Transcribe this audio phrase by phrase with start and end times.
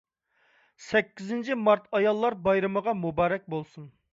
[0.85, 3.89] «سەككىزىنچى مارت» ئاياللار بايرىمىغا مۇبارەك بولسۇن.